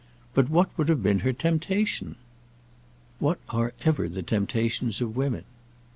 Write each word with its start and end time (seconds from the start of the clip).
But 0.33 0.49
what 0.49 0.75
would 0.79 0.89
have 0.89 1.03
been 1.03 1.19
her 1.19 1.31
temptation?" 1.31 2.15
"What 3.19 3.37
are 3.49 3.71
ever 3.85 4.09
the 4.09 4.23
temptations 4.23 4.99
of 4.99 5.15
women?" 5.15 5.43